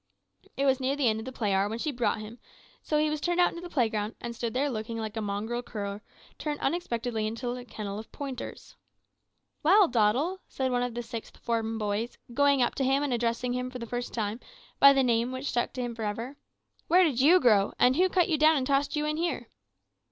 [0.57, 2.39] "It was near the end of play hour when she brought him,
[2.81, 5.61] so he was turned out into the playground, and stood there looking like a mongrel
[5.61, 6.01] cur
[6.39, 8.75] turned unexpectedly into a kennel of pointers.
[9.63, 13.53] "`Well, Doddle,' said one of the sixth form boys, going up to him and addressing
[13.53, 14.39] him for the first time
[14.79, 16.37] by the name which stuck to him ever after,
[16.89, 19.49] `where did you grow; and who cut you down and tossed you in here?'